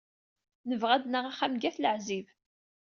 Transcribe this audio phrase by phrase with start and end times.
[0.69, 2.27] Nebɣa ad naɣ axxam g At Leɛzib.